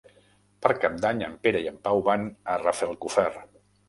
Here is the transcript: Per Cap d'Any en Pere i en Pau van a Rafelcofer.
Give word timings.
Per 0.65 0.69
Cap 0.85 0.95
d'Any 1.03 1.19
en 1.27 1.35
Pere 1.43 1.61
i 1.65 1.67
en 1.71 1.77
Pau 1.87 2.01
van 2.07 2.23
a 2.55 2.57
Rafelcofer. 2.63 3.27